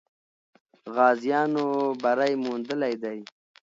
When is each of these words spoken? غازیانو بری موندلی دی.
غازیانو 0.95 1.65
بری 2.03 2.33
موندلی 2.43 2.93
دی. 3.01 3.19